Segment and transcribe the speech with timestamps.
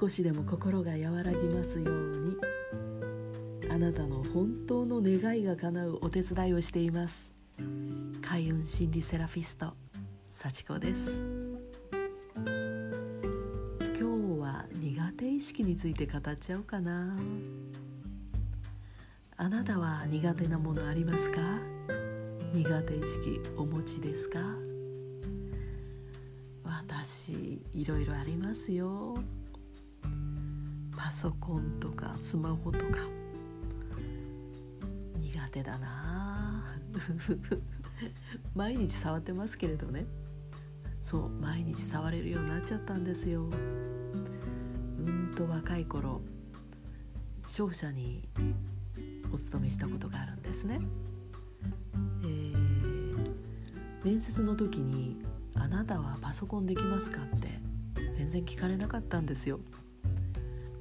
[0.00, 2.36] 少しでも心が和らぎますように。
[3.70, 7.32] あなたの本当の願いが叶うお手伝いをしています。
[8.22, 9.74] 開運心理セラピスト
[10.30, 11.20] 幸子です。
[13.96, 17.16] 今日は苦手意識について語っちゃおうかな。
[19.36, 21.40] あなたは苦手なものありますか？
[22.52, 24.40] 苦手意識お持ちですか？
[26.64, 29.16] 私いろいろありますよ。
[31.14, 32.98] ソコンとかスマホとか。
[35.16, 36.76] 苦手だな。
[38.54, 40.06] 毎日触ってますけれどね。
[41.00, 43.44] そう毎日触れるようになっちゃったんですよ。
[43.44, 43.46] う
[45.08, 46.20] んと若い頃
[47.44, 48.28] 商社に
[49.32, 50.80] お勤めしたことがあるんですね、
[52.22, 53.34] えー、
[54.02, 55.22] 面接の時に
[55.54, 57.60] 「あなたはパソコンできますか?」って
[58.12, 59.60] 全然聞かれなかったんですよ。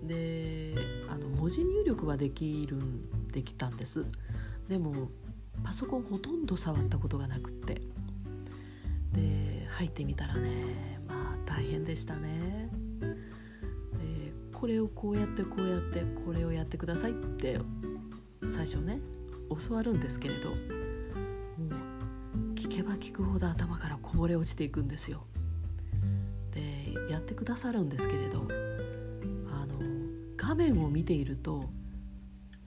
[0.07, 0.75] で
[1.09, 2.77] あの文字入力はできる
[3.31, 4.05] できたんです。
[4.67, 5.09] でも
[5.63, 7.81] パソコンほとんど触ったことがなくって。
[9.13, 12.69] で入ってみたらねまあ大変でしたね。
[12.99, 17.59] でこれをこうやってこうやってこれをやってくださいって
[18.47, 18.99] 最初ね
[19.67, 20.59] 教わるんですけれどもう
[22.55, 25.25] 聞けば聞くほど頭からこぼれ落ちていくんですよ。
[26.51, 28.47] でやってくださるんですけれど
[30.45, 31.63] 画面を見ていると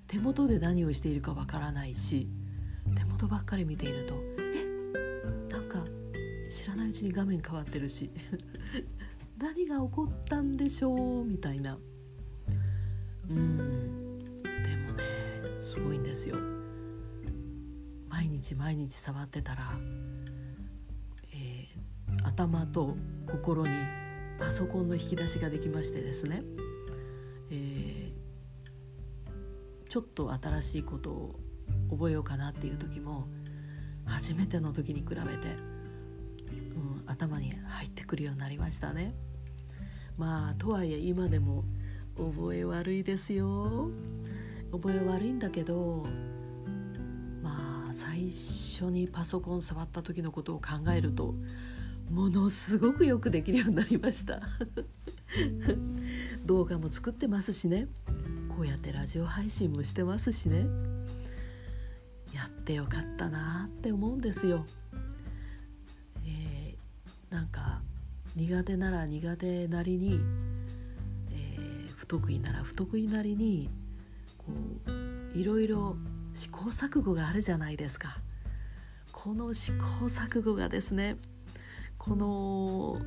[0.07, 2.27] 手元で何をしているかわからないし
[2.97, 5.85] 手元ばっかり見ているとえなんか
[6.49, 8.11] 知らないうちに画面変わってるし
[9.37, 11.25] 何が起こったんでしょう？
[11.27, 11.79] みたいな。
[13.29, 14.25] うん。
[14.25, 15.03] でもね
[15.61, 16.37] すごいんですよ。
[18.09, 19.79] 毎日毎日触ってたら、
[21.35, 23.69] えー、頭と心に
[24.39, 26.43] パソコンの引き出しができましてですね。
[27.51, 31.41] えー、ちょっと新しいことを
[31.91, 33.29] 覚えようかなっていう時も
[34.05, 39.15] 初めての時に比べて、うん、頭に入ってくるようになりましたね。
[40.17, 41.65] まあとはいえ今でも
[42.17, 43.91] 覚え悪いですよ
[44.73, 46.07] 覚え悪いんだけど
[47.43, 51.35] まあ最初にパソコン触った時のことを考えると
[52.11, 54.41] ものすごくよくできるようになりました
[56.45, 57.89] 動画も作ってますしね
[58.49, 60.67] こうやってラジオ配信もしてますしね
[62.33, 64.67] やってよかったなって思うんですよ。
[66.27, 67.81] えー、なんか
[68.35, 70.21] 苦手なら苦手なりに、
[71.31, 73.71] えー、不得意なら不得意なりに
[74.37, 74.53] こ
[74.87, 75.97] ういろいろ
[76.35, 78.21] 試行錯誤があるじゃないですか。
[79.13, 81.17] この試行錯誤がですね
[81.97, 83.01] この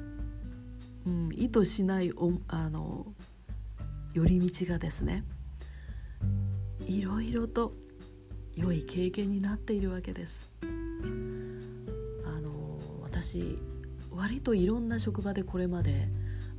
[1.06, 3.08] うん、意図しないおあの
[4.14, 5.24] 寄り道がですね
[6.86, 7.74] いろいろと
[8.56, 10.52] 良い経験になっているわけです。
[12.26, 13.58] あの私
[14.12, 16.10] 割といろんな職場でこれまで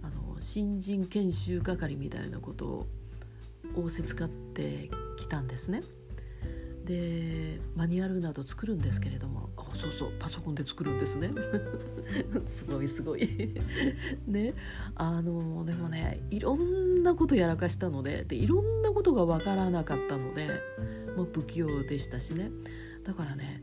[0.02, 2.86] あの新人研修係みたいなことを
[3.76, 5.82] 仰せ使ってきたんですね。
[6.84, 9.50] でマニュアルなど作るんですけれども。
[9.56, 11.30] あそうそうパソコンで作るんですね。
[12.46, 13.54] すごいすごい。
[14.26, 14.54] ね。
[14.94, 20.48] あのでもねいろんなことやらかしたのででいろんなことが分からなかったので
[21.16, 22.50] もう不器用でしたしね。
[23.04, 23.62] だからね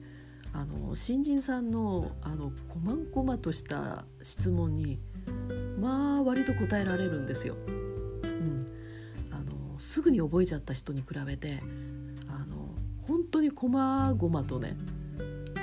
[0.53, 4.99] あの新人さんのあの細々とした質問に
[5.79, 7.55] まあ割と答えられるんですよ。
[7.67, 8.65] うん、
[9.31, 11.86] あのすぐに覚えちゃった人に比べて本
[13.31, 14.75] 当にこまごまとね
[15.55, 15.59] あ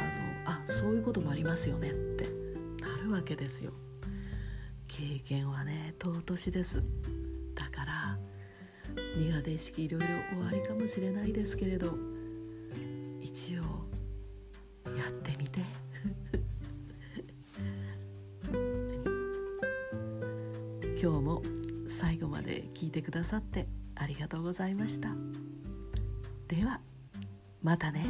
[0.48, 2.24] のあそういうこともありますよねって
[2.82, 3.72] なるわけですよ。
[4.86, 6.82] 経験はね尊しです。
[7.54, 8.18] だから
[9.16, 10.06] 苦手意識いろいろ
[10.40, 11.96] おありかもしれないですけれど
[13.20, 13.62] 一応
[14.96, 15.60] やってみて。
[21.00, 21.42] 今日も
[21.86, 25.14] 最後まで聞いてくださってありがとうございました。
[26.48, 26.80] では。
[27.64, 28.04] またね。